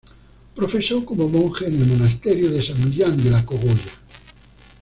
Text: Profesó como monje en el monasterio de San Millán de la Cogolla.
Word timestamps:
Profesó 0.55 1.05
como 1.05 1.29
monje 1.29 1.67
en 1.67 1.73
el 1.79 1.85
monasterio 1.85 2.49
de 2.49 2.63
San 2.65 2.83
Millán 2.89 3.23
de 3.23 3.29
la 3.29 3.45
Cogolla. 3.45 3.91